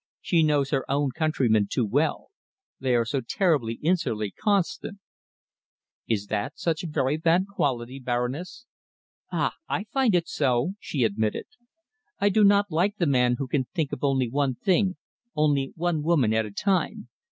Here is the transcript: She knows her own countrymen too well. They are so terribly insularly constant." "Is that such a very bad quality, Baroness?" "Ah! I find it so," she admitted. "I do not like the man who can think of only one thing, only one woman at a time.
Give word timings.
She 0.19 0.41
knows 0.41 0.71
her 0.71 0.83
own 0.89 1.11
countrymen 1.11 1.67
too 1.71 1.85
well. 1.85 2.31
They 2.79 2.95
are 2.95 3.05
so 3.05 3.21
terribly 3.21 3.77
insularly 3.83 4.31
constant." 4.31 4.97
"Is 6.07 6.25
that 6.25 6.57
such 6.57 6.83
a 6.83 6.87
very 6.89 7.17
bad 7.17 7.45
quality, 7.47 7.99
Baroness?" 7.99 8.65
"Ah! 9.31 9.53
I 9.69 9.83
find 9.83 10.15
it 10.15 10.27
so," 10.27 10.73
she 10.79 11.03
admitted. 11.03 11.45
"I 12.17 12.29
do 12.29 12.43
not 12.43 12.71
like 12.71 12.97
the 12.97 13.05
man 13.05 13.35
who 13.37 13.47
can 13.47 13.65
think 13.75 13.91
of 13.93 14.03
only 14.03 14.27
one 14.27 14.55
thing, 14.55 14.97
only 15.35 15.71
one 15.75 16.01
woman 16.01 16.33
at 16.33 16.47
a 16.47 16.51
time. 16.51 17.09